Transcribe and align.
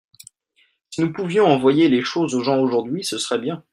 si 0.89 1.01
nous 1.01 1.13
pouvions 1.13 1.45
envoyer 1.45 1.87
les 1.87 2.01
choses 2.01 2.33
aux 2.33 2.41
gens 2.41 2.57
aujourd'hui 2.59 3.03
ce 3.03 3.19
serait 3.19 3.37
bien. 3.37 3.63